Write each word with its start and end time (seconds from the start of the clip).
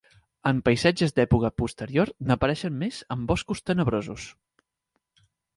En 0.51 0.61
paisatges 0.67 1.13
d'època 1.19 1.51
posterior 1.63 2.11
n'apareixen 2.31 2.81
més 2.85 3.03
amb 3.17 3.29
boscos 3.33 3.63
tenebrosos. 3.71 4.29